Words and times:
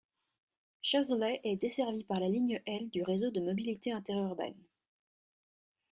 Chazelet 0.81 1.41
est 1.43 1.57
desservie 1.57 2.03
par 2.03 2.19
la 2.19 2.27
ligne 2.27 2.59
L 2.65 2.89
du 2.89 3.03
Réseau 3.03 3.29
de 3.29 3.39
mobilité 3.39 3.91
interurbaine. 3.91 4.57